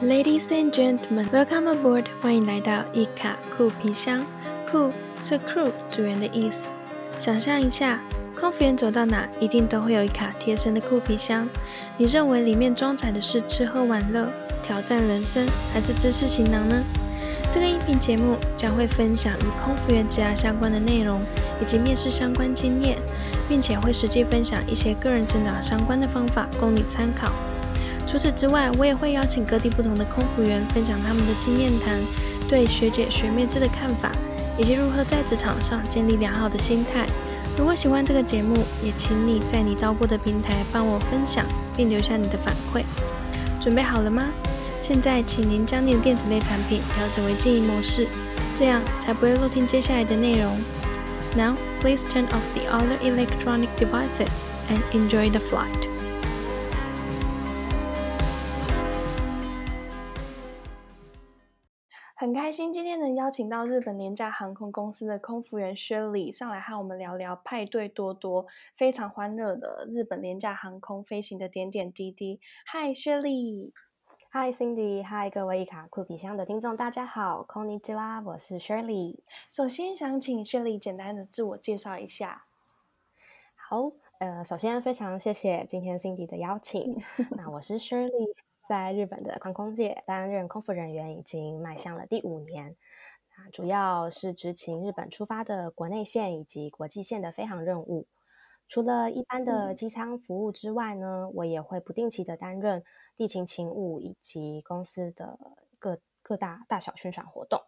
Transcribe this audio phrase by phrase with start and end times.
[0.00, 2.04] Ladies and gentlemen, welcome aboard！
[2.20, 4.24] 欢迎来到一卡酷皮箱。
[4.70, 6.70] 酷是 crew 组员的意思。
[7.18, 8.00] 想象一下，
[8.38, 11.48] 空服员走到哪，一定都会有一卡贴身的酷皮箱。
[11.96, 14.30] 你认为里面装载的是吃喝玩乐、
[14.62, 15.44] 挑战人生，
[15.74, 16.80] 还是知识行囊呢？
[17.50, 21.20] 这个音频节目将会分享与空服员职涯相关的内容，
[21.60, 22.96] 以及面试相关经验，
[23.48, 27.32] 并且会实际分享一些个人成长相关的方法，供你参考。
[28.08, 32.00] 除此之外，我也会邀请各地不同的空服员分享他们的经验谈，
[32.48, 34.10] 对学姐学妹制的看法，
[34.58, 37.06] 以及如何在职场上建立良好的心态。
[37.58, 41.44] 如果喜欢这个节目，也请你在你到过的平台帮我分享，
[41.76, 42.82] 并留下你的反馈。
[43.60, 44.24] 准备好了吗？
[44.80, 48.06] 现在，请您将您的电子类产品调整为静音模式，
[48.54, 50.56] 这样才不会漏听接下来的内容。
[51.36, 55.97] Now, please turn off the other electronic devices and enjoy the flight.
[62.20, 72.40] 很开心今天能邀请到日本廉价航空公司的空服员 Shirley 上来和我们聊聊派对多多、非常欢乐的日本廉价航空飞行的点点滴滴。
[72.72, 73.70] Hi Shirley。
[74.32, 79.20] Hi Cindy，Hi 各位一卡酷皮箱的听众，大家好，Konnichiwa，我是 Shirley。
[79.48, 82.46] 首先想请 Shirley 简单的自我介绍一下。
[83.54, 87.00] 好，呃，首先非常谢谢今天 Cindy 的邀请。
[87.38, 88.34] 那我是 Shirley。
[88.68, 92.76] 在日本的航空界担任空服人员已经迈向了第五年，
[93.34, 98.06] 啊，主要是执勤日本出发的国内线以及国际线的飞航任务。
[98.68, 102.84] 除了一般的机舱服务之外呢，我也会不定期的担任
[103.16, 105.38] 地勤勤务以及公司的
[105.78, 107.62] 各各大大小宣传活动。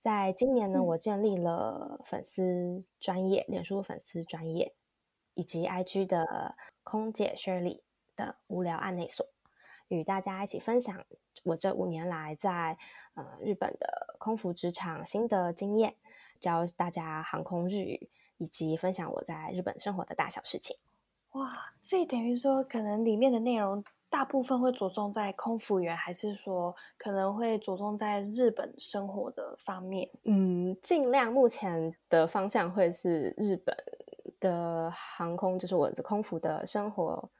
[0.00, 4.74] 在今年呢，我建立了粉丝专业，脸书粉丝专业
[5.34, 7.82] 以及 IG 的空姐 Shirley
[8.16, 9.26] 的无聊案内所。
[9.92, 11.04] 与大家一起分享
[11.44, 12.78] 我这五年来在
[13.14, 15.94] 呃日本的空服职场心得经验，
[16.40, 18.08] 教大家航空日语，
[18.38, 20.74] 以及分享我在日本生活的大小事情。
[21.32, 30.08] 哇，所以等于说，可能里面的内容大部分会着重在空服员，还是说可能会着重在日本生活的方面？
[30.24, 33.76] 嗯，尽量目前的方向会是日本
[34.40, 37.30] 的航空，就是我的空服的生活。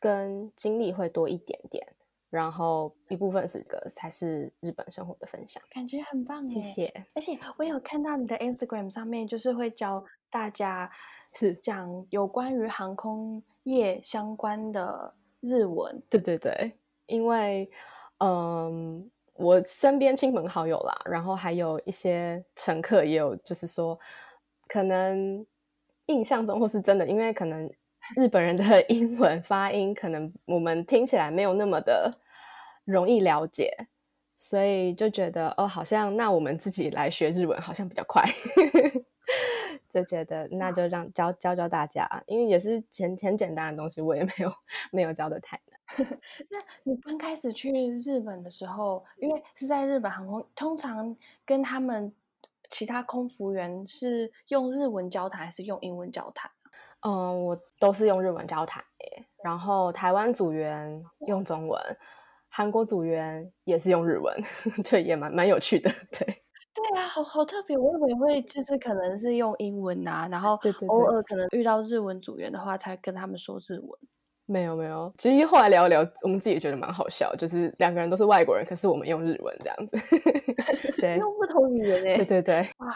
[0.00, 1.86] 跟经历会多一点点，
[2.30, 7.04] 然后一部分是个才是日本生活的分享，感觉很棒谢谢。
[7.14, 10.90] 而且我有看到你的 Instagram 上面，就是会教大家
[11.34, 16.02] 是讲有关于航空业相关的日文。
[16.08, 16.72] 对对对，
[17.06, 17.70] 因为
[18.18, 23.98] 嗯，我身边亲朋好友啦，然后还有一些乘客也有，就是说
[24.66, 25.44] 可能
[26.06, 27.70] 印象中或是真的，因为可能。
[28.16, 32.12] 日本人的英文发音可能我们听起来没有那么的
[32.84, 33.86] 容易了解，
[34.34, 38.24] 所以就觉得哦，好像那我们自己来学日文好像比较快，
[39.88, 44.52] 就觉得那就让教教教大家，因为也是简简简单的东西，我也没有
[44.90, 45.78] 没有教的太难。
[46.50, 52.12] 那你刚开始去日本的时候，因为是在日本航空，通常跟他们
[52.70, 56.50] 其他空服员是用日文交谈还是用英文交谈？
[57.02, 58.82] 嗯，我都是用日文交谈
[59.42, 61.80] 然后台湾组员用中文，
[62.50, 64.36] 韩国组员也是用日文，
[64.84, 65.90] 这也蛮蛮有趣的。
[66.12, 66.26] 对，
[66.74, 67.76] 对啊，好好特别。
[67.78, 70.58] 我以为会就是可能是用英文啊，然后
[70.88, 73.90] 偶尔可能遇到日文组员的话，才跟他们说日文。
[74.46, 79.96] 没有没有，其实后来聊一聊，我们自己也觉得蛮好笑，就是两个人都是外国人，可是我们用日文这样子，
[81.00, 82.16] 对，用不同语言诶。
[82.16, 82.94] 对对对，哇。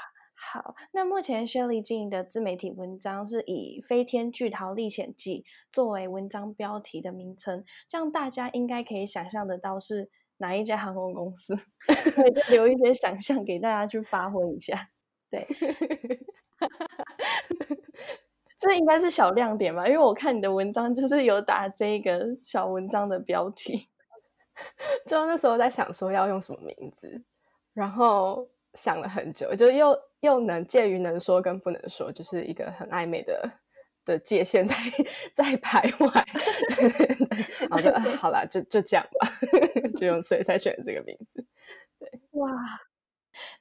[0.53, 5.41] 好，那目前 Shirley 经营的自媒体文章是以《飞天巨桃历险记》
[5.73, 11.57] 作为文章标题的名称，这样大家应该可以想象得到是哪一家航空公司，
[12.51, 14.91] 留一些想象给大家去发挥一下。
[15.29, 15.45] 对，
[18.61, 19.89] 这应该是小亮点吧？
[19.89, 23.89] 因为我看你的文章就是有打这个小文章的标题，
[25.09, 27.25] 就那时候在想说要用什么名字，
[27.73, 28.47] 然后。
[28.75, 33.51] 想了很久，就又又能介于能说跟不能说，就是一个很暧昧的
[34.05, 34.75] 的界限在
[35.35, 36.09] 在徘徊。
[37.71, 39.29] 好的，好啦，就就这样吧，
[39.97, 41.47] 就用所以才选这个名字。
[41.99, 42.51] 对，哇，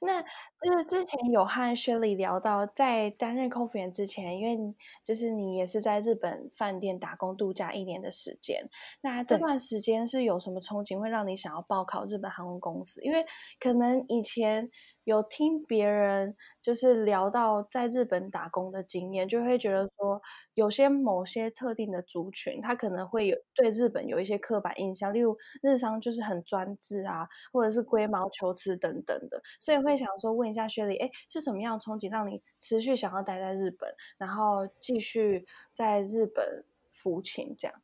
[0.00, 4.74] 那就是之前有和 Shirley 聊到，在担任空服员之前，因为
[5.04, 8.68] 就是你也是在日本饭店打工度假一年的时间，
[9.00, 13.00] 那这段时间是有什么憧憬会让你想要报考日本航空公司？
[13.02, 13.24] 因为
[13.60, 14.70] 可能以前。
[15.04, 20.20] 有听别人就是聊到在日本打工的经验，就会觉得说，
[20.54, 37.82] 有些某些特定的族群，他可能会有对日本有一些刻板印象，例如日商就是很专制啊，或者是龟毛求疵等等的，所以会想说问一下薛丽，哎，是什么样的憧憬让你持续想要待在日本，然后继续在日本服勤这样？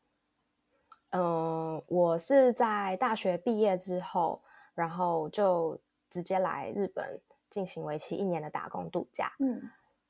[1.10, 4.42] 嗯，我是在大学毕业之后，
[4.74, 5.78] 然后就。
[6.10, 9.62] 直接来日本进行为期一年的打工度假，嗯，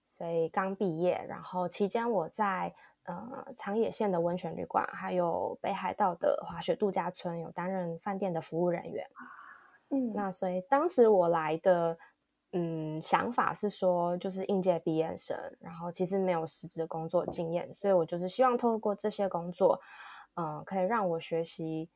[0.06, 2.75] 所以刚毕业，然后期间我在
[3.05, 9.06] 呃长野县的温泉旅馆，还有北海道的滑雪度假村有担任饭店的服务人员，
[9.91, 11.97] 嗯，那所以当时我来的
[12.52, 19.81] 嗯想法是说，就是应届毕业生，然后其实没有实质的工作经验，所以我就是希望透过这些工作，
[20.35, 21.88] 嗯，可以让我学习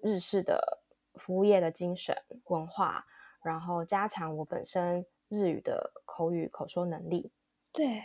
[0.00, 0.80] 日式的
[1.14, 2.16] 服务业的精神
[2.46, 3.04] 文化。
[3.42, 7.30] 然后加强我本身日语的口语口说能力。
[7.72, 8.02] 对，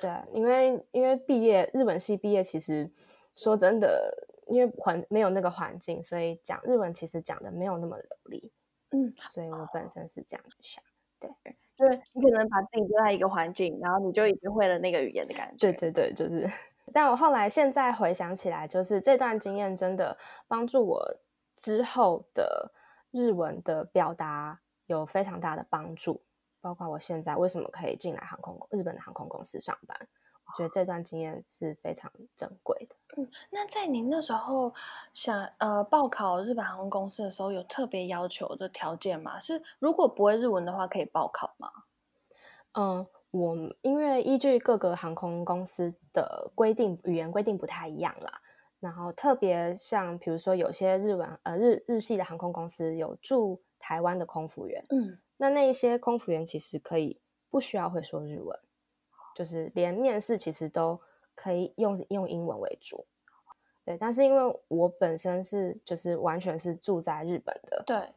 [0.00, 2.90] 对，因为因为毕业日本系毕业，其实
[3.34, 4.12] 说真的，
[4.48, 8.52] 因为环没有那个环境，所以讲日文其实讲的没有那么流利。
[8.90, 10.82] 嗯，所以我本身是这样子想。
[11.20, 11.30] 对，
[11.76, 15.72] 就是你可能把自己丢在一个环境，然后你就已经会了那个语言的感觉。
[15.72, 16.48] 对对对，就是。
[16.92, 20.16] 但我后来现在回想起来，就是这段经验真的
[20.46, 21.16] 帮助我
[21.56, 22.70] 之后的
[23.10, 24.60] 日文的表达。
[24.86, 26.20] 有非常大的帮助，
[26.60, 30.08] 包括我现在为什么可以进来航空日本的航空公司上班，
[30.46, 32.96] 我觉得这段经验是非常珍贵的。
[33.16, 34.74] 嗯，那在您那时候
[35.12, 39.38] 想呃报考日本航空公司的时候，有特别要求的条件吗？
[39.38, 41.70] 是如果不会日文的话，可以报考吗？
[42.72, 48.40] 嗯，我因为依据各个航空公司的规定，语言规定不太一样啦。
[48.80, 57.20] 然后特别像比如说有些日文呃日日系的航空公司有驻台湾的空服员，嗯，那那一些空服员其实可以
[57.50, 58.58] 不需要会说日文，
[59.36, 60.98] 就是连面试其实都
[61.34, 63.04] 可以用用英文为主，
[63.84, 63.98] 对。
[63.98, 68.08] 但是因为我本身是就是完全是住在日本的，对，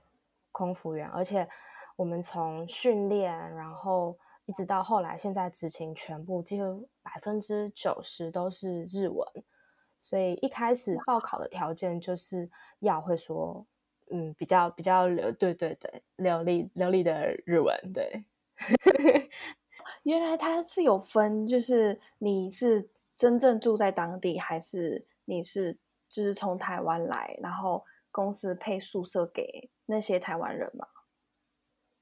[0.54, 1.46] 空服员，而且
[1.98, 9.28] 我们从训练，然后一直到后来现在执勤，全部几乎百分之九十都是日文，
[9.98, 12.50] 所以一开始报考的条件就是
[12.80, 13.68] 要会说。
[14.12, 18.24] 嗯，比较比较流，对对对，流利流利的日文，对。
[20.04, 25.78] 原来它是有分，就是你是真正住在当地，还是你是
[26.10, 30.88] 就是从台湾来，然后公司配宿舍给那些台湾人吗？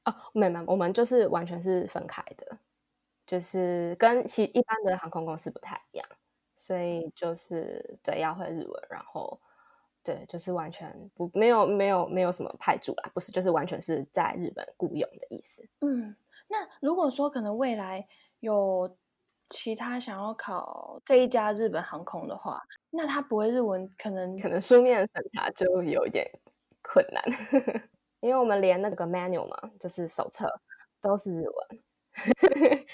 [0.06, 2.58] 哦，没没，我们就是完全是分开的，
[3.28, 6.08] 就是跟其一般的航空公司不太一样，
[6.58, 9.40] 所以就是对要会日文，然后。
[10.06, 15.68] 对，就是完全不没有没有没有什么派驻啦，不是，就是完全是在日本雇佣的意思。
[15.82, 16.16] 嗯，
[16.48, 18.08] 那如果说可能未来
[18.40, 18.96] 有
[19.50, 22.62] 其他想要考这一家日本航空的话，
[22.92, 26.30] 那他不会日文，可能可能书面审查就有一点
[26.84, 27.24] 困难，
[28.22, 30.48] 因为我们连那个 manual 嘛，就是手册
[31.02, 31.80] 都是日文。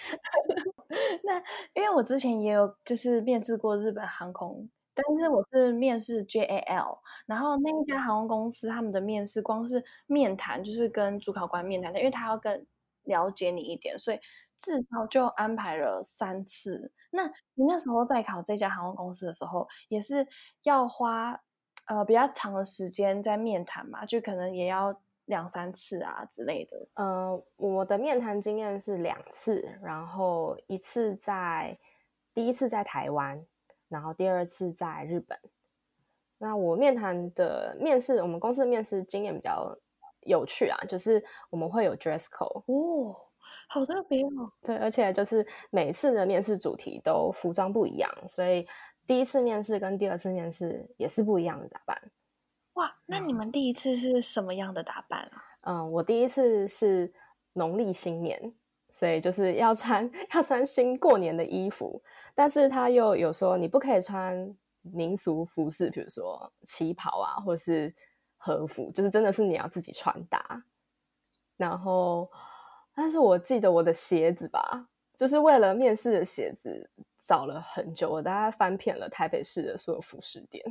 [1.23, 1.37] 那
[1.73, 4.69] 因为我之前也有就是面试过日本航空。
[4.93, 12.65] 但是我是面试 JAL，然后那一家航空公司他们的面试光是面谈就是跟主考官面谈的，因为他要更
[13.03, 14.19] 了解你一点，所以
[14.59, 16.91] 至少就安排了三次。
[17.09, 20.27] 那你那时候在考这家航空公司的时候，也是
[20.63, 21.39] 要花
[21.85, 24.93] 呃比较长的时间在面谈嘛，就可能也要
[25.25, 26.87] 两三次啊之类的。
[26.95, 31.75] 呃，我的面谈经验是两次，然后一次在
[32.33, 33.45] 第一次在台湾。
[33.91, 35.37] 然后第二次在日本，
[36.37, 39.77] 那我面谈的面试，我们公司的面试经验比较
[40.21, 43.15] 有趣啊，就是我们会有 dress code 哦，
[43.67, 44.49] 好特别哦。
[44.63, 48.65] 对，而且就是每次的面试主题都服装不一样，所以
[49.05, 52.01] 第一次面试跟第二次面试也是不一样的打扮。
[52.75, 55.43] 哇，那你们第一次是什么样的打扮啊？
[55.63, 57.11] 嗯，我第一次是
[57.51, 58.53] 农历新年，
[58.87, 62.01] 所以就是要穿 要穿新过年的衣服。
[62.35, 67.93] 但是他又有说你不可以穿民俗服饰，比如说旗袍啊，或者是
[68.37, 70.63] 和服，就是真的是你要自己穿搭。
[71.57, 72.29] 然后，
[72.95, 80.65] 但是我记得我的鞋子吧，就是为了面试的鞋子找了很久，我大概翻遍了台北市的所有服饰店，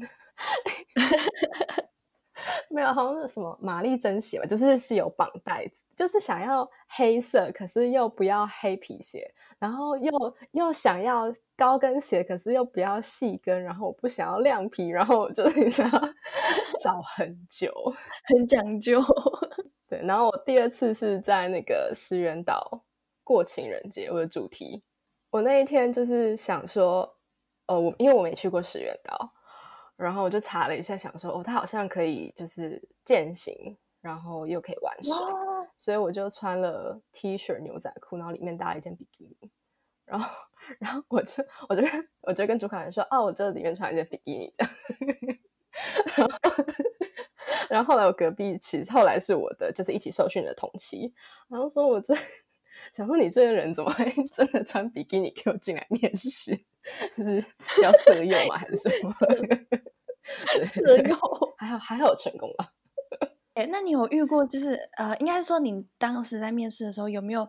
[2.69, 11.27] 没有，好像是什么玛丽珍鞋吧，就是是有绑带子，就是想要黑色，可是又不要黑皮鞋，然后又又想要
[11.57, 16.01] 高跟鞋，可是又不要细跟，然后我不想要亮皮，然后就 是想要
[16.83, 17.73] 找很久，
[18.27, 19.01] 很讲究。
[19.87, 22.83] 对，然后我第二次是在那个石原岛
[23.23, 24.83] 过情人节，我的主题，
[25.31, 27.17] 我那一天就是想说，
[27.67, 29.33] 呃，我因为我没去过石原岛。
[29.97, 35.13] 然后我就查了一下，想说哦，它好像可以就是健行，然后又可以玩水，
[35.81, 39.51] 所以我就穿了 T 恤、牛仔裤，然后里面搭了一件比基尼。
[40.05, 40.31] 然后，
[40.79, 44.73] 然后我就我就跟我就跟主管说，哦，我这里面穿一件比基尼这样。
[46.19, 46.65] 然后，
[47.71, 51.15] 然后后来我隔壁其实后来是我的就是一起受训的同期，
[51.49, 52.15] 然后说我这
[52.93, 56.55] 想说你这个人怎么会真的穿比基尼给我进来面试？
[57.17, 57.43] 就是
[57.83, 58.59] 要色诱吗？
[58.59, 59.17] 还是什么？
[60.63, 61.17] 色诱？
[61.57, 62.71] 还好还好成功了。
[63.55, 64.45] 哎，那你有遇过？
[64.47, 67.49] 就是呃，应该是说你当时在面试的时候，有没有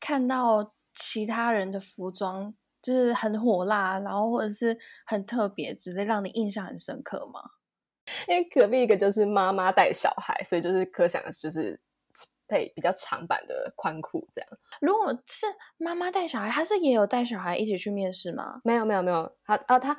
[0.00, 7.40] 看到其他人的服装就是很火辣，然后或者是很特别之类，让你印象很深刻吗？
[8.26, 11.80] 因为隔壁一个就是妈妈带小孩，所以就是可想的就是。
[12.50, 14.50] 配比较长版的宽裤，这样。
[14.80, 15.44] 如果是
[15.76, 18.62] 妈妈带小孩，她是也有带小孩一起去面试吗？
[18.64, 19.30] 没有，没有，没有。
[19.44, 19.94] 她啊，他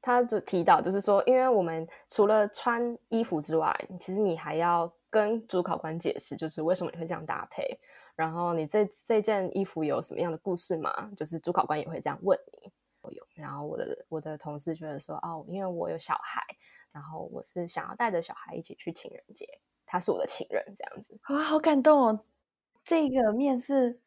[0.00, 7.78] 他就提到，就是说，因为我们除了穿衣服之外，其实你还要跟主考官解释，就是为什么你会这样搭配，
[8.14, 11.10] 然后你这这件衣服有什么样的故事吗？
[11.16, 12.72] 就是主考官也会这样问你。
[13.10, 13.26] 有。
[13.34, 16.42] 然后我的我的同事觉得说，哦，因为我有小孩，
[16.92, 19.46] 然后我是想要带着小孩一起去情人节。
[19.90, 22.20] 他是我的情人，这样子哇，好感动哦！
[22.84, 23.98] 这个面试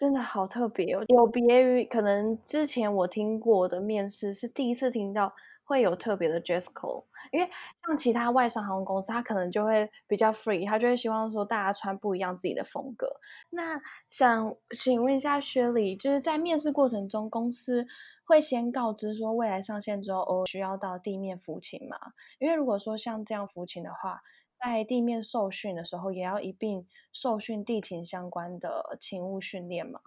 [0.00, 5.30] 真的好特别哦，有别于可能之前我听过的面试，是第一次听到
[5.62, 7.04] 会有特别的 dress code。
[7.30, 7.46] 因为
[7.84, 13.06] 像其他外商航空公司，他可能就会比较 free，他就会希望说大家穿不一样自己的风格。
[13.50, 13.78] 那
[14.08, 17.86] 想请问一下薛礼，就是在面试过程中，公司
[18.24, 21.98] 会先告知说未来上线之后哦需要到地面服勤吗？
[22.38, 24.22] 因为如果说像这样服勤的话，
[24.60, 30.00] 在地面受训的时候，也要一并受训地勤相关的勤务训练吗？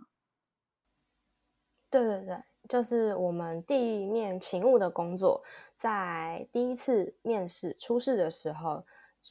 [1.92, 5.44] 对对对，就是我们地面勤务的工作，
[5.76, 8.84] 在第一次面试初试的时候，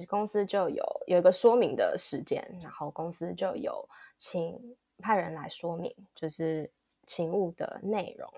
[0.09, 6.71] 公司就有有一个说明的时间，然后公司就有请派人来说明，就是
[7.07, 8.29] 勤务的内容，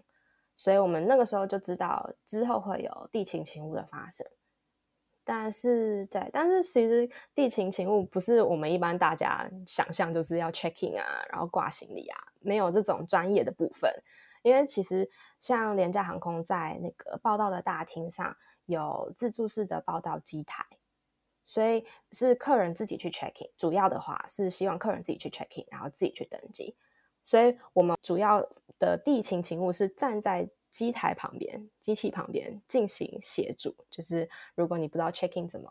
[0.57, 4.27] 所以我们那个时候就知道之后会有地勤勤务的发生。
[5.27, 13.91] 但是对，但是其实地勤勤务不是我们一般大家想象，就是要 check in 啊，然后挂行李啊，没有这种专业的部分。
[14.43, 20.63] 因为其实像廉价航空在那个报道的大厅上有自助式的报道机台，
[21.47, 23.51] 所以是客人自己去 check in。
[23.57, 26.77] 主要的话是希望客人自己去 check in，然后自己去登机。
[27.23, 28.47] 所以我们主要
[28.79, 30.49] 的地勤勤务是站在。
[30.75, 35.71] 机台旁边，机器旁边进行协助，就是如果你不知道 checking 怎么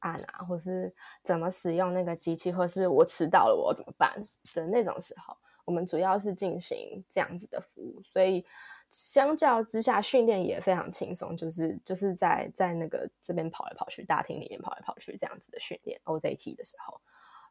[0.00, 4.14] 按啊，或是怎么使用那个机器，或是我迟到了我怎么办
[4.52, 8.44] 的那种时候，我们主要是进行这样子的服务，所以
[8.90, 17.00] 相较之下训练也非常轻松，就是就是在在那个这边跑来跑去，大厅里面跑来跑去这样子的训练 OJT 的时候，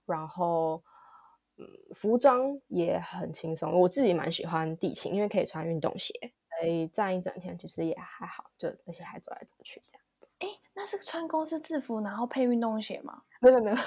[0.05, 0.83] 然后
[1.57, 1.65] 嗯，
[1.95, 6.13] 服装也很轻松，我自己蛮喜欢地形，因为可以穿运动鞋。
[6.65, 10.01] 所以站一整天其实也还好，就而且还走来走去这样。
[10.39, 13.21] 哎，那是穿公司制服然后配运动鞋吗？
[13.39, 13.77] 没有没有，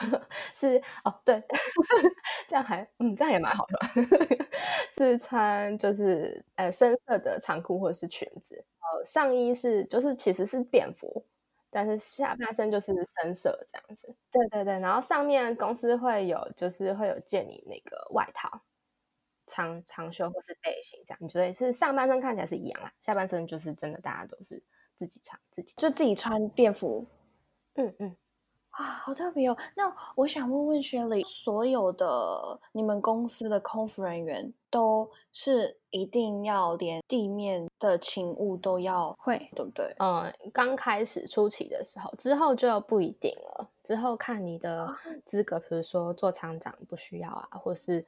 [0.54, 1.42] 是哦对，
[2.48, 3.78] 这样还嗯这样也蛮好的，
[4.96, 11.24] 是穿就是呃深色的长裤或者是裙子，呃上衣是就是其实是便服，
[11.70, 14.14] 但是下半身就是深色这样子。
[14.30, 18.60] 对对对，然后上面公司会有就是会有借你那个外套。
[19.48, 24.62] 长长袖或是背心这样，你觉得是上半身看起来是一样啦，下半身就是真的大家都是
[24.94, 27.06] 自己穿自己就自己穿便服，
[27.74, 28.16] 嗯嗯，
[28.70, 29.56] 啊，好特别哦。
[29.74, 39.94] 那我想问问薛礼，所有的你们公司的空服人员都是一定要连地面的勤务都要会，对不对？
[40.00, 44.92] 嗯，刚开始初期的时候，之后就不一定了，之后看你的
[45.24, 48.04] 资格，比如说做厂长不需要啊，或是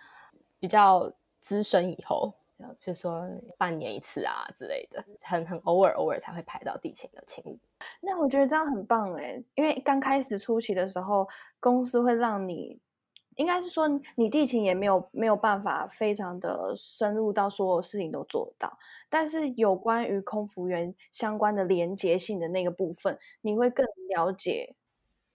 [0.58, 1.12] 比较。
[1.40, 2.32] 资深以后，
[2.80, 7.58] 就说半年一次啊之类的，很很偶尔偶尔才会排到地勤的勤务。
[8.00, 11.26] 那我觉得这样很棒哎，因为刚开始初期的时候，
[11.58, 12.78] 公司会让你，
[13.36, 18.78] 应该是说你地勤也没有没有办法非常的深入到所有事情都做到，
[19.08, 24.74] 但是有关于空服员相关的连接性的那个部分，你会更了解。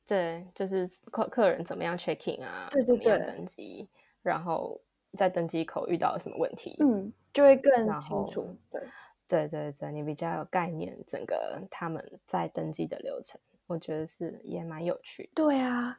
[0.08, 3.88] 对，就是客客人怎么样 checking 啊，对对怎么样对登机，
[4.22, 4.80] 然后
[5.16, 8.56] 在登机口遇到了什么问题，嗯，就会更清楚。
[8.70, 8.82] 对，
[9.28, 15.30] 对对对，你比较有概念，整个他们在登机的流程，我觉得是也蛮有趣的。
[15.36, 15.98] 对啊，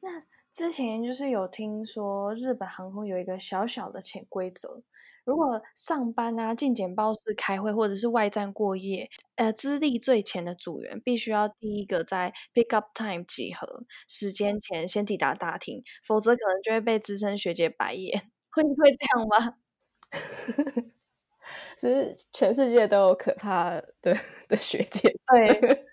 [0.00, 4.82] 那之前就是有听说日本航空有一个小小的潜规则，
[5.30, 18.32] 如果上班啊、进简报室开会或者是外站过夜，呃，资历最浅的组员必须要第一个在 pick up time 集合时间前先抵达大厅，否则可能就会被资深学姐白眼。
[18.50, 19.56] 会会这样吗？
[21.80, 23.70] 只是全世界都有可怕
[24.02, 24.16] 的
[24.48, 25.86] 的学姐，对，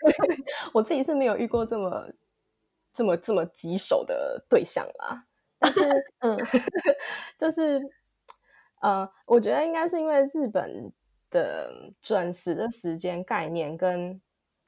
[0.74, 2.10] 我自己是没有遇过这么
[2.92, 5.26] 这么这么棘手的对象啦。
[5.60, 5.80] 但是，
[6.20, 6.38] 嗯，
[7.38, 7.80] 就是
[8.80, 10.92] 呃，我觉得应该是因为日本
[11.30, 11.72] 的
[12.02, 14.20] 准时的时间概念跟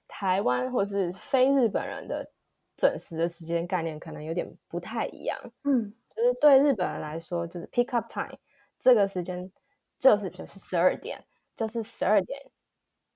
[0.06, 2.30] 台湾或是非日本人的
[2.76, 5.38] 准时的时间概念可能有点不太一样。
[5.64, 8.38] 嗯，就是对日本人来说，就是 pick up time
[8.78, 9.50] 这个时间
[9.98, 11.24] 就是就是十二点，
[11.56, 12.38] 就是十二点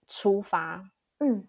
[0.07, 1.47] 出发，嗯，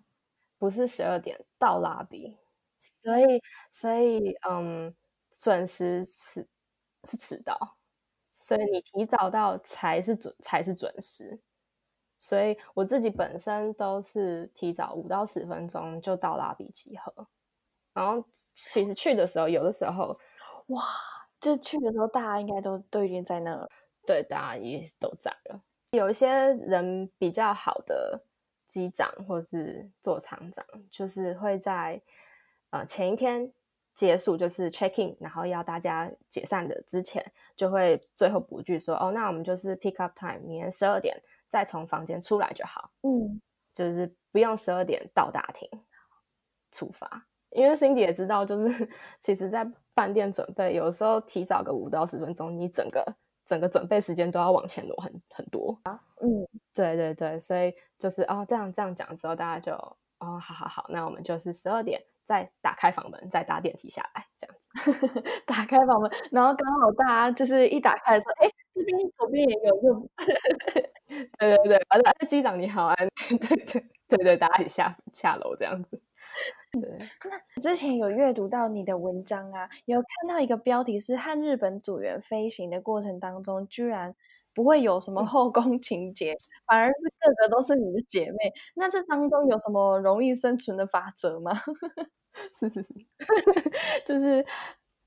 [0.57, 2.35] 不是十二点到拉比，
[2.79, 4.93] 所以所以嗯，
[5.37, 6.45] 准时迟
[7.03, 7.76] 是迟到，
[8.47, 11.37] 所以你提早到才是准才是准时。
[12.17, 17.27] 所以我自己本身都是提早五到十分钟就到拉比集合，
[17.93, 20.17] 然后其实去的时候，有的时候
[20.67, 20.81] 哇，
[21.41, 23.69] 就去的时候大家应该都都已经在那了。
[24.05, 25.61] 对，大家也都在了。
[25.91, 28.23] 有一些人比较好的
[28.65, 32.01] 机长或是座舱长，就是会在
[32.69, 33.51] 呃前一天
[33.97, 37.25] 结束，就是 check in，然后要大家解散的之前，
[37.55, 43.41] 就会最后补句说：“哦，那我们就是 pick up time，明天十二点再从房间出来就好，嗯，
[43.73, 45.67] 就是不用十二点到大厅
[46.71, 48.87] 出发。”因为 Cindy 也知道，就是
[49.19, 53.03] 其实，在饭店准备，有时候提早个五到十分钟，你整个
[53.47, 55.75] 整个准备时间都要往前挪很很多。
[56.21, 59.73] 嗯，对对对，所以就是哦，这样这样讲之后，大家就
[60.19, 65.23] 哦，好好好，那我们就是十二点再打开房门，再搭电梯下来，这样子。
[65.47, 70.09] 打开房门，然后刚好大家就是一打开的时候，哎，这边左边也有用。
[71.39, 72.95] 对对对，完了，哎，机长你好，啊，
[73.29, 76.01] 对对对对，大家一起下下楼这样子。
[76.73, 76.81] 对，
[77.55, 84.13] 那之前有阅读到你的文章啊，有看到一个标题是和日本组员飞行的过程当中，居然
[84.57, 88.51] 不会有什么后宫情节，反而是个个都是你的姐妹。
[88.73, 91.51] 那这当中有什么容易生存的法则吗？
[92.51, 92.89] 是 是是，
[94.03, 94.43] 就是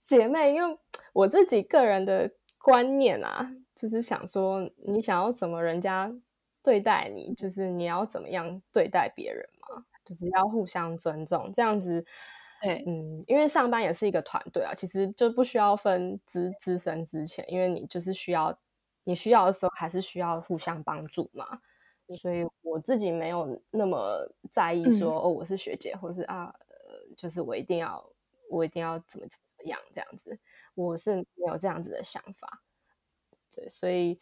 [0.05, 0.79] 姐妹，因为
[1.13, 2.31] 我自己个人的
[2.63, 6.13] 观念啊，就是想说，你想要怎么人家
[6.63, 12.07] 对待你，就是你要怎么样对待别人嘛，就是要互相尊重，这样子。
[12.63, 18.57] 对，嗯，因为上班也是一个团队啊，其实就不需要分资资深之前，因为你就是需要
[19.05, 21.61] 你需要的时候，还是需要互相帮助嘛。
[22.19, 28.05] 所以我自己没有那么在意说、哦，我是学姐，或是啊，呃，就是我一定要
[28.49, 30.37] 我一定要怎么怎么样这样子，
[30.75, 32.63] 我是没有这样子的想法。
[33.55, 34.19] 对，所以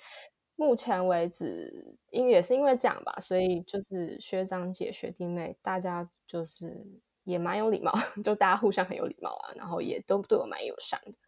[0.55, 6.87] 目前为止，因为也是因为这样吧，所以就是学长姐、学弟妹，大家就是
[7.25, 7.91] 也蛮有礼貌，
[8.23, 11.28] 就大家互相很有礼貌啊，然后也都对我蛮友善的。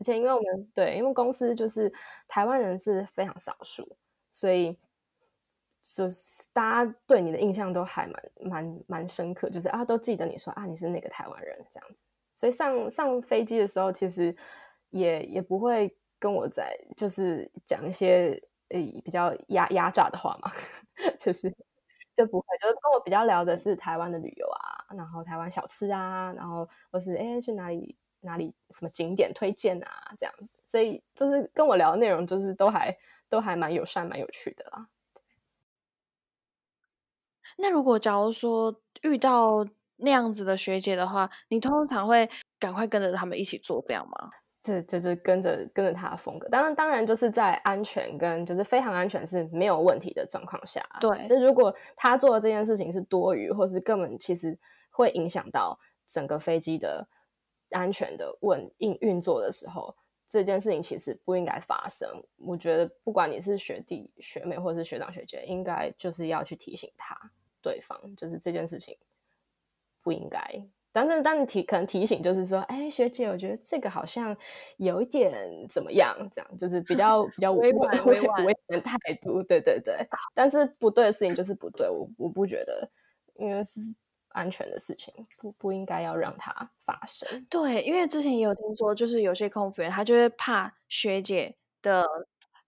[0.00, 1.92] 而且因为我们对，因为公司就是
[2.26, 3.96] 台湾人是非常少数，
[4.30, 4.76] 所以
[5.82, 12.02] 就是大家对你的印象都还蛮蛮蛮深刻，就是啊都记得你说啊你是那个台湾人这样子。
[12.34, 14.34] 所以上上飞机的时候，其实
[14.90, 20.50] 也也不会跟我在就是讲一些呃比较压压榨的话嘛，
[21.20, 21.54] 就是
[22.14, 32.96] 就不会，就是跟我比较聊的是台湾的旅游啊，然后台湾小吃啊，然后或是哎去哪里哪里什么景点推荐啊这样子，所以就是跟我聊的内容就是都还
[33.28, 34.88] 都还蛮友善蛮有趣的啦。
[37.56, 42.28] 那如果假如说遇到那样子的学姐的话，你通常会
[42.58, 44.30] 赶快跟着他们一起做这样吗？
[44.62, 51.26] 这就是跟着跟着他的风格，当然当然就是在安全跟就是非常安全是没有问题的状况下，对。
[51.30, 54.58] 那如果他做的这件事情是多余，或是根本其实
[54.90, 57.08] 会影响到整个飞机的
[57.70, 59.94] 安全的稳运运作的时候，
[60.28, 62.08] 这件事情其实不应该发生。
[62.36, 67.16] 我觉得不管你是学弟学妹或是学长学姐，应该就是要去提醒他
[67.60, 68.96] 对方，就是这件事情
[70.02, 70.40] 不应该。
[70.92, 74.36] 但是，但是提可能提醒就是说，哎，学姐，我觉得这个好像
[74.76, 75.32] 有一点
[75.68, 80.04] 怎么样，这样就是比较比较委婉委婉委婉的态度，对对对。
[80.34, 82.90] 但是不对的事情就是不对，我我不觉得，
[83.36, 83.78] 因为是
[84.30, 87.46] 安全的事情，不不应该要让它发生。
[87.50, 92.04] 对，因为之前也有听说，就是有些空服员他就会怕学姐的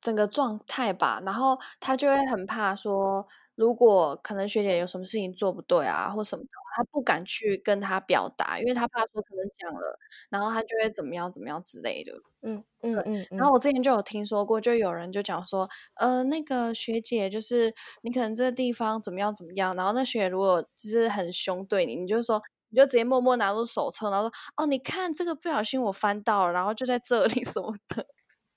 [0.01, 9.99] 整个状态吧，然后他就会很怕说，如果可能学姐有什么事情做不对啊，或什么，他不敢去跟他表达，因为他怕说可能讲了，
[10.31, 12.13] 然后他就会怎么样怎么样之类的。
[12.43, 13.27] 嗯嗯嗯。
[13.31, 28.07] 然后我之前就有听说过，就有人就讲说，呃，那个学姐就是你可能这个地方怎么样怎么样，然后那学姐如果就是很凶对你，你就说你就直接默默拿出手册，然后说哦，你看这个不小心我翻到了，然后就在这里 什么的。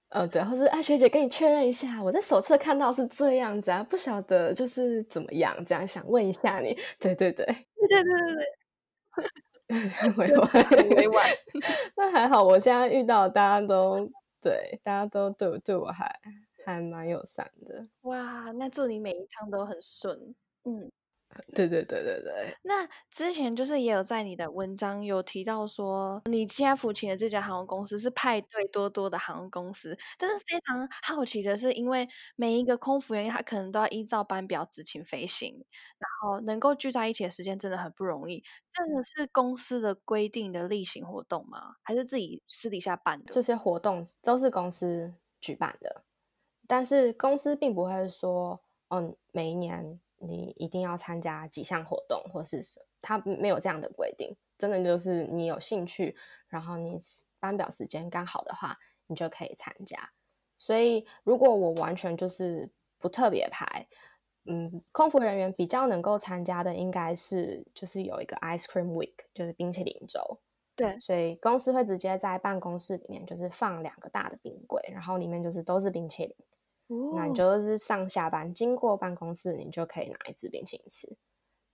[0.09, 6.77] 呃，对，或是哎，学姐跟你确认一下，我在手册看到是这样子啊，不晓得就是怎么样，这样想问一下你。
[6.99, 8.47] 对对对，对对对对对，
[10.17, 10.49] 委婉
[10.97, 11.25] 委婉。
[11.97, 14.09] 那还好，我现在遇到大家都。
[14.41, 16.07] 对，大家都对我对我还
[16.65, 17.83] 还蛮友善的。
[18.01, 20.35] 哇，那祝你每一趟都很顺。
[20.65, 20.91] 嗯。
[21.55, 35.53] 对对对对对，那之前就是也有在你的文章有提到说，你现在服勤的这家航空公司是派对多多的航空公司，但是非常好奇的是，因为每一个空服员他可能都要依照班表执勤飞行，
[35.99, 38.43] 然后能够聚在一起的时间真的很不容易。
[38.71, 41.75] 这个是公司的规定的例行活动吗？
[41.83, 43.33] 还是自己私底下办的？
[43.33, 46.03] 这些活动都是公司举办的，
[46.67, 49.99] 但是公司并不会说，嗯，每一年。
[50.27, 52.61] 你一定要参加几项活动，或是
[53.01, 56.15] 他没有这样的规定，真的就是你有兴趣，
[56.47, 56.97] 然后你
[57.39, 59.97] 班表时间刚好的话，你就可以参加。
[60.55, 63.87] 所以如果我完全就是不特别排，
[64.45, 70.39] 嗯，空服人员比较能够参加的应该是就是有一个 ice cream week，就是冰淇淋周。
[70.75, 76.35] 对，所以公司会直接在办公室里面就是放两个大的冰柜，然后里面就是都是冰淇淋。
[77.15, 81.17] 那你就是上下班经过办公室，你就可以拿一支冰淇淋吃。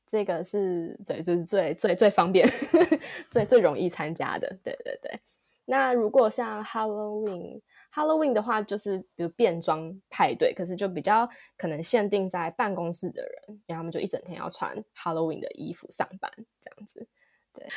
[0.08, 2.48] 这个是最就是最最最方便、
[3.32, 4.48] 最最容易参加的。
[4.64, 5.20] 对对对。
[5.66, 17.08] 那如果像 Halloween，Halloween 的话，就是比如变装派对，可是就比较可能限定在办公室的人，然后他们就一整天要穿 Halloween 的衣服上班这样子。
[17.54, 17.68] 对。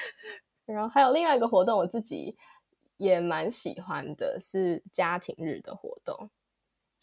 [0.66, 2.36] 然后还有另外一个活动，我自己
[2.96, 6.30] 也蛮喜欢的，是家庭日的活动。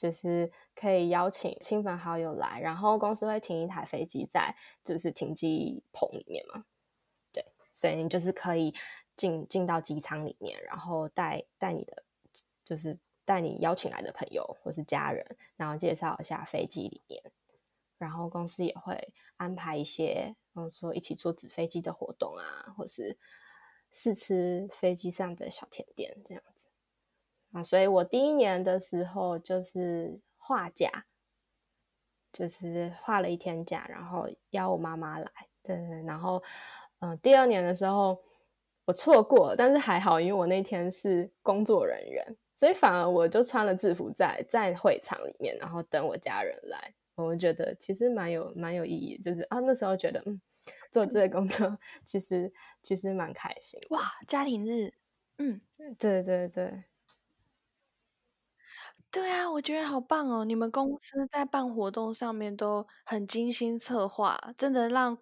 [0.01, 6.65] 就是可以邀请亲朋好友来，然后公司会停一台飞机在就是停机棚里面嘛，
[7.31, 8.73] 对，所以你就是可以
[9.15, 12.03] 进进到机舱里面，然后带带你的
[12.65, 15.23] 就是带你邀请来的朋友或是家人，
[15.55, 17.21] 然后介绍一下飞机里面，
[17.99, 23.19] 然后公司也会安排一些，比如说一起坐纸飞机的活动啊，或是
[23.91, 26.69] 试吃飞机上的小甜点这样子。
[27.53, 31.05] 啊，所以我第一年的时候就是画假，
[32.31, 35.29] 就是画了一天假，然后邀我妈妈来，
[35.61, 36.03] 对对。
[36.03, 36.41] 然后，
[36.99, 38.21] 嗯，第二年的时候
[38.85, 46.93] 我错过，但是还好，因为我那天是工作人员，所以反而我就穿了制服在在会场里面，然后等我家人来。
[47.15, 50.41] 我觉得其实蛮有蛮有意义，就是啊，那时候觉得嗯，
[50.89, 53.79] 做这个工作其实其实蛮开心。
[53.89, 54.93] 哇，家庭日，
[55.37, 55.61] 嗯，
[55.99, 56.85] 对对对。
[59.13, 60.45] 对啊，我觉得好棒哦！
[60.45, 65.17] 你们公司在办活动上面都很精心策划，真的让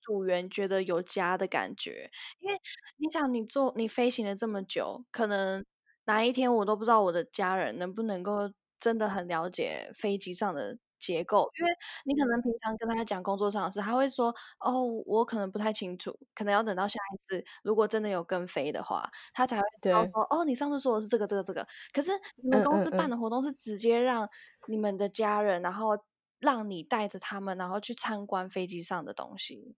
[0.00, 2.10] 组员觉得有家的感觉。
[2.40, 2.60] 因为
[2.96, 5.64] 你想，你做你飞行了这么久，可能
[6.04, 10.78] 哪一天我都不知道我的家人能不能够真的很了解飞机上的。
[10.98, 11.72] 结构，因为
[12.04, 21.66] 你可能平常跟他讲工作上的事，他会说：“哦，我可能不太清楚，可能要等到下一次，如果真的有跟飞的话，他才会知道说：哦，你上次说的是这个，这个，这个。
[21.92, 24.28] 可是你们公司办的活动是直接让
[24.66, 25.98] 你们的家人，然后
[26.40, 29.74] 让你带着他们，然后去参观飞机上的东西，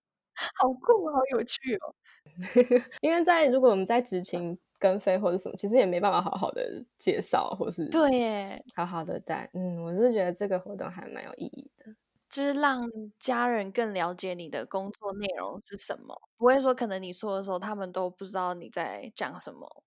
[0.56, 1.94] 好酷，好有趣哦！
[3.02, 4.59] 因为在如果我们在执勤。
[4.80, 9.48] 跟飞或者什么，其实也没办法好好的介绍，或是对耶，好好的带。
[9.54, 11.94] 嗯，我是觉得这个活动还蛮有意义的，
[12.28, 19.84] 就是让家人更了解你的工作内容是什么，不会说可能你说的时候，他们都不知道你在讲什么。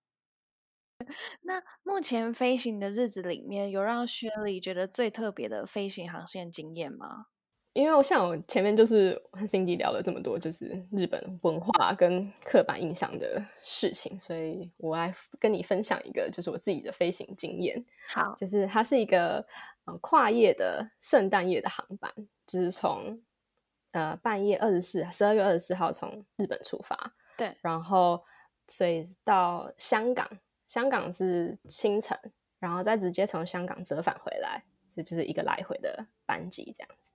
[1.42, 7.26] 那目前飞行的日子里面，有让薛里觉得最特别的飞行航线经验吗？
[7.74, 17.84] 因为我像我前面就是和 Cindy 聊了这么多，就是日本文化跟刻板印象的事情，所以我来跟你分享一个，就是我自己的飞行经验。
[18.08, 19.44] 好，就是它是一个
[19.86, 22.12] 呃跨夜的圣诞夜的航班，
[22.46, 23.20] 就是从
[23.90, 28.22] 呃半夜二十四十二月二十四号从日本出发，对，然后
[28.68, 30.30] 所以到香港，
[30.68, 32.16] 香港是清晨，
[32.60, 37.10] 然后再直接从香港折返回来，所以就是一个来回的班机这样子。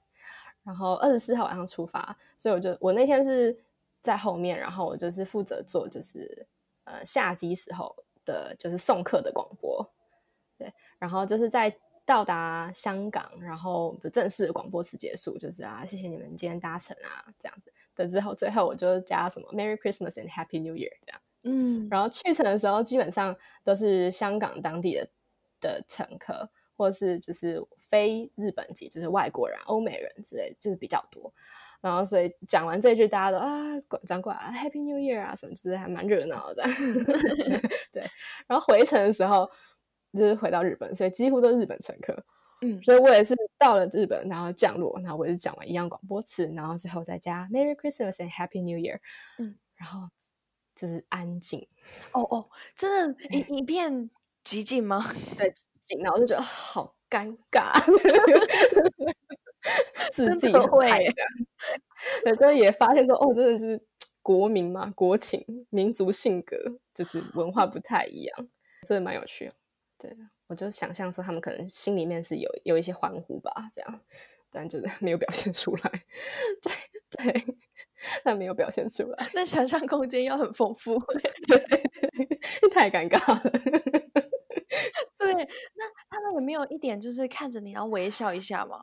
[0.70, 3.58] 然后二十四号晚上出发，所以我就我那天是
[4.02, 6.46] 在后面，然后我就是负责做就是
[6.84, 9.84] 呃下机时候的，就是送客的广播，
[10.60, 25.08] 对，然后就是在到达香港，然后正式的广播词结束，就是啊，谢谢你们今天搭乘啊，这样子的之后，最后我就加什么 Merry Christmas and Happy New Year 这样，嗯，然后去程的时候基本上都是香港当地的
[25.60, 26.48] 的乘客，
[26.80, 31.34] 或是就是非日本籍，就是外国人、欧美人之类，就是比较多。
[31.82, 36.64] 然后所以讲完这句，大家都啊转转过来 Happy New Year 啊什么，就是还蛮热闹的。
[37.92, 38.02] 对，
[38.48, 39.52] 然后回程的时候
[40.14, 42.24] 就是回到日本，所以几乎都是日本乘客。
[42.62, 49.00] 嗯，所以我也是到了日本，然后降落，然后我也是讲完一样广播词，然后最后再加 Merry Christmas and Happy New Year。
[49.38, 50.08] 嗯，然后
[50.74, 51.68] 就是安静，
[52.14, 54.10] 哦哦，真的，一一片
[54.44, 55.04] 寂静吗？
[55.38, 57.74] 对，寂静，然后我就觉得好尴尬，
[60.14, 61.16] 自己会耶害这样。
[62.24, 63.82] 对，就也发现说，哦，真的就是
[64.22, 66.58] 国民嘛，国情、民族性格，
[66.94, 68.48] 就是文化不太一样，
[68.88, 69.54] 真的蛮有趣的。
[69.98, 70.16] 对，
[70.48, 74.02] 我就想象说他们可能心里面是有有一些欢呼吧，这样，
[74.50, 75.92] 但就是没有表现出来。
[77.18, 77.46] 对对，
[78.24, 80.98] 但没有表现出来，那想象空间要很丰富。
[81.48, 81.84] 对，
[82.72, 83.42] 太尴尬了。
[85.40, 88.82] 对，那他们有没有一点就是看着你然后微笑一下吗？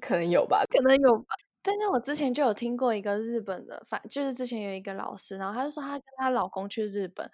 [0.00, 1.24] 可能有吧，可能有吧。
[1.62, 7.28] 但是我之前就有听过一个日本的，反就是之前有一个老师，然后他就说她跟她老公去日本，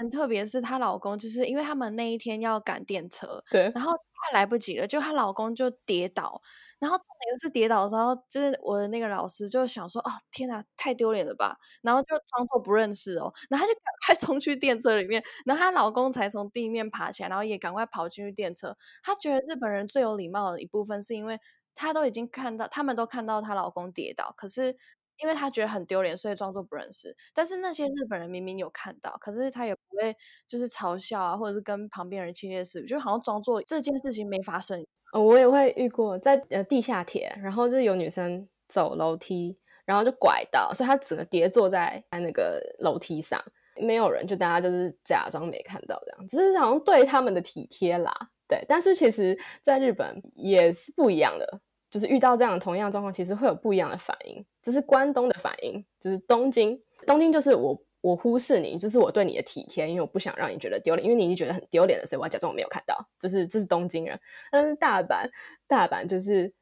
[0.00, 6.40] 很特别是她老公就是因为他们那一天要赶电车，对，然后快来不及了，就她老公就跌倒，
[6.78, 18.76] 然后重点是跌倒的时候，就是我的那个老师就想说，哦天哪，太丢脸了吧，然后就装作不认识哦，然后她就赶快 冲去电车里面，然后她老公才从地面爬起来，然后也赶快跑进去电车。
[19.02, 21.38] 她觉得日本人最有礼貌的一部分是因为
[21.74, 24.76] 她都已经看到，他们都看到她老公跌倒，可是。
[25.22, 27.16] 因为他觉得很丢脸，所以装作不认识。
[27.34, 30.16] 但是那些日本人明明有看到，可是他也不会
[30.48, 34.84] 就是嘲笑啊，或者是跟旁边人窃窃私语，就好像装作这件事情没发生。
[35.12, 43.42] 呃我也会遇过在呃地下铁，然后就有女生走楼梯，然后就拐到，所以她整个跌坐在在那个楼梯上，
[43.76, 48.12] 没有人，就大家就是假装没看到这样，只是好像对他们的体贴啦，
[48.46, 48.64] 对。
[48.68, 54.44] 但是其实在日本也是不一样的，就是遇到这样同样的状况，其实会有不一样的反应。
[54.62, 62.96] 这是关东的反应，就是东京，东京就是我我忽视你，就是我对你的体贴，因为我不想让你觉得丢脸，因为你已经觉得很丢脸了，所以我要假装我没有看到。
[63.18, 64.18] 这是这是东京人，
[64.50, 65.28] 但是大阪
[65.66, 66.52] 大阪就是，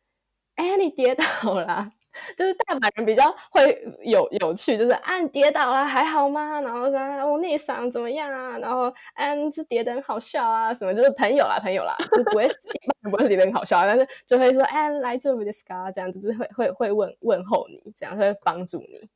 [0.54, 1.92] 哎你跌倒啦，
[2.36, 6.60] 就是大阪人比较会有有趣，就是啊你跌倒了还好吗？
[6.60, 6.98] 然后说
[7.30, 8.58] 我内伤怎么样啊？
[8.58, 12.48] 然后嗯这跌得很好笑啊，什么就是朋友啦朋友啦，就不会
[13.10, 19.08] 不会跌得很好笑啊，但是就会说哎来做 v i s c a 这样，就是会会会问问候你，这样会帮助你。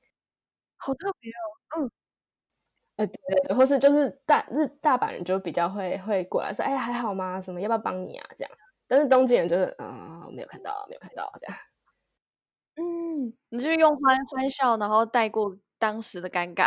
[0.79, 1.91] 好特别哦，嗯
[2.99, 7.41] 呃，对对对，或是就是大日大阪人就比较会会过来说，哎，还好吗？
[7.41, 8.27] 什么要不要帮你啊？
[8.37, 8.51] 这样，
[8.87, 11.72] 但是东京人就是，啊、没有看到，没有看到，这样。
[12.77, 16.67] 嗯，你就用欢欢笑，然后带过当时的尴尬。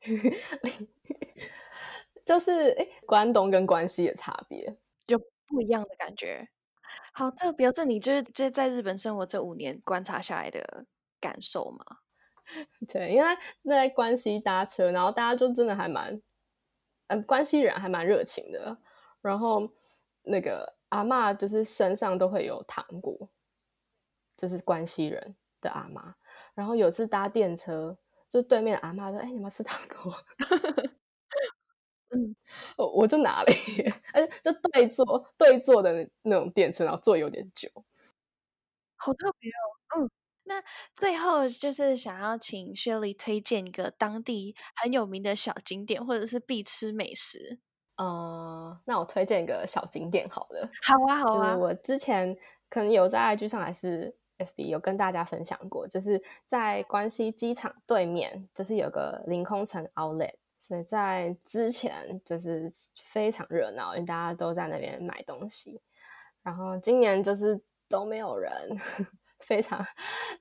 [2.24, 6.48] 就是哎，关东跟关西的差别，就不一样的感觉，
[7.12, 7.72] 好特别哦。
[7.72, 10.86] 这你就是这在日本生活这五年观察下来的
[11.20, 11.84] 感受吗？
[12.88, 13.28] 对，因为
[13.68, 16.20] 在关西搭车，然后大家就真的还蛮，
[17.08, 18.78] 嗯，关西人还蛮热情的，
[19.22, 19.70] 然后
[20.24, 23.28] 那个阿嬷就是身上都会有糖果，
[24.36, 26.14] 就是关西人的阿妈，
[26.54, 27.96] 然后有次搭电车，
[28.30, 30.14] 就对面的阿妈说：“哎，你们要吃糖果？”
[32.14, 32.36] 嗯，
[32.78, 37.68] 我我就拿了耶，而且就对坐对坐的那那种电车，然后坐有点久。
[38.96, 40.00] 好特别哦。
[40.02, 40.10] 嗯，
[40.44, 40.62] 那
[40.94, 47.58] 最后就是想要请 Shirley 推荐一个当地很有名的小景点，或者是必吃美食。
[47.96, 51.52] 呃，那我推荐一个小景点好了，好啊，好啊。
[51.52, 52.36] 就是我之前
[52.68, 60.34] 可能有在 IG 上还是 FB 有跟大家分享过，就是在关西机场对面，就是有个凌空城 Outlet。
[60.56, 65.78] 所以在之前就是非常热闹，因为大家都在那边买东西。
[66.42, 68.50] 然后今年就是都没有人，
[69.40, 69.84] 非常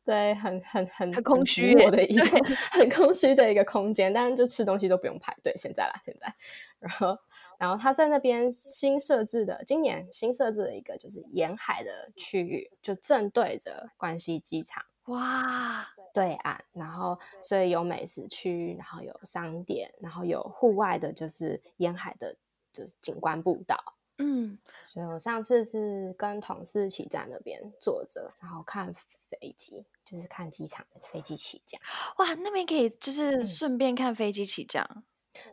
[0.05, 2.25] 对，很很很很空虚我的一个
[2.71, 4.13] 很空虚的一个空间。
[4.13, 6.33] 但是就吃东西都不用排队，现在啦，现在。
[6.79, 7.17] 然后，
[7.63, 14.83] 然后他在那边新设置的，今年新设置的一个就是沿海的区域，就正对着关西机场。
[15.05, 22.35] 哇，对岸，然后所以有美食区，然后有商店，然后有户外的，就是沿海的，
[22.73, 23.81] 就是景观步道，
[24.17, 28.93] 嗯，所以我上次是跟同事一起在那边坐着，然后看
[29.29, 31.79] 飞机，就是看机场的飞机起降。
[32.17, 35.05] 哇，那边可以就是顺便看飞机起降。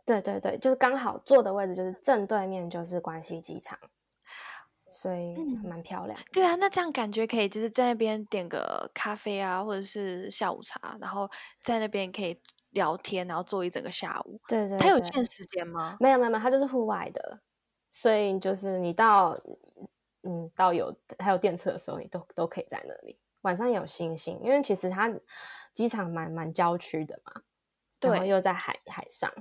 [0.05, 3.79] 对对对，就是刚好坐的位置就是正对面就是关西机场，
[4.91, 6.19] 所以蛮漂亮。
[6.33, 11.31] 对啊，那这样感觉可以就是在那边点个咖啡啊，或者是下午茶，然后
[11.63, 12.41] 在那边可以
[12.71, 14.41] 聊天，然后坐一整个下午。
[14.49, 15.97] 对对，它有限时间吗？
[16.01, 17.41] 没有没有没有，它就是户外的，
[17.89, 19.39] 所以就是你到
[20.23, 23.19] 嗯到有还有电车的时候，你都都可以在那里。
[23.43, 25.11] 晚上有星星，因为其实它
[25.73, 27.43] 机场蛮蛮郊区的嘛，
[28.01, 29.33] 然后又在海海上。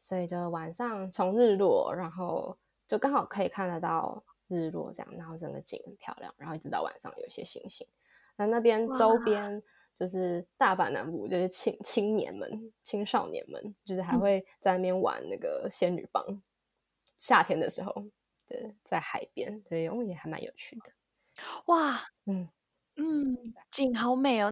[0.00, 2.56] 所以就晚上从日落，然后
[2.88, 7.86] 就刚好可以看得到日落这样，然后整个景很漂亮，然后一直到晚上有些星星。
[8.36, 9.62] 那那边周边
[9.94, 16.42] 就是大阪南部，就是青青年们、青少年们，就是还会在那边玩那个仙女棒。
[17.18, 17.92] 夏天的时候，
[18.46, 20.92] 对，在海边，所以也还蛮有趣的。
[21.66, 22.48] 哇，嗯
[22.96, 24.50] 嗯，景好美哦。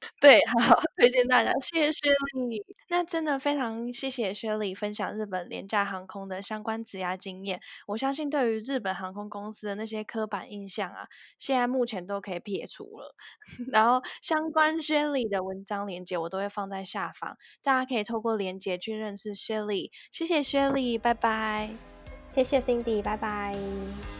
[0.20, 2.10] 对，好，推荐大家，谢谢薛
[2.48, 2.64] 丽。
[2.88, 7.60] 那真的非常谢谢薛丽分享日本廉价航空的相关职涯经验。
[7.86, 13.14] 我相信对于日本航空公司的那些刻板印象啊，现在目前都可以撇除了。
[13.72, 19.90] 然后相关薛丽的文章链接我都会放在下方，大家可以透过链接去认识薛丽。
[20.10, 21.70] 谢谢薛丽，拜拜。
[22.30, 24.17] 谢谢 Cindy，拜拜。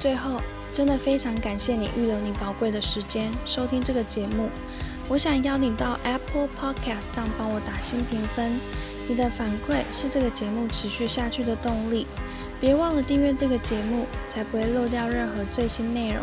[0.00, 0.40] 最后，
[0.72, 4.48] 真的非常感谢你预留你宝贵的时间收听这个节目。
[5.08, 8.60] 我想邀你到 Apple Podcast 上帮我打新评分，
[9.08, 12.06] 你的反馈是这个节目持续下去的动力。
[12.60, 16.22] 别忘了订阅这个节目，才不会漏掉任何最新内容。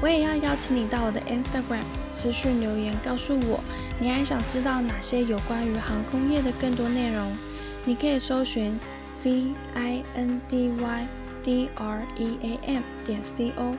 [0.00, 3.58] 我也要邀请你到我的 Instagram 私讯留言，告诉我
[3.98, 7.36] 你还想知道哪些有关于航空业的更多内容。
[7.84, 11.08] 你可以搜寻 C I N D Y。
[11.48, 13.74] D r e a m 点 c o，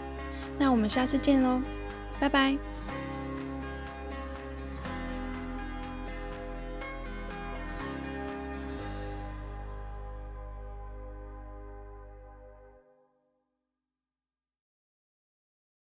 [0.57, 1.61] 那我们下次见喽，
[2.19, 2.57] 拜拜。